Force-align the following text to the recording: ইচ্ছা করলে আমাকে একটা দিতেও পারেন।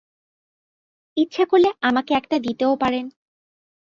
ইচ্ছা 1.17 1.43
করলে 1.45 1.69
আমাকে 1.81 2.11
একটা 2.13 2.35
দিতেও 2.39 2.73
পারেন। 2.75 3.05